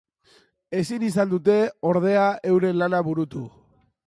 [0.79, 1.59] Ezin izan dute
[1.91, 3.45] ordea euren lana burutu.